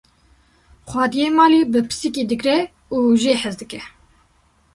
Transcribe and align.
xwediyê 0.89 1.27
malê 1.39 1.61
bi 1.71 1.79
pisikê 1.89 2.23
digre 2.29 2.57
û 2.95 2.97
jê 3.21 3.33
hez 3.43 3.55
dike 3.61 3.81